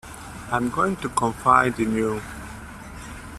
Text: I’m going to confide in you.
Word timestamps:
I’m 0.51 0.71
going 0.71 0.95
to 0.95 1.09
confide 1.09 1.79
in 1.79 1.93
you. 1.95 2.23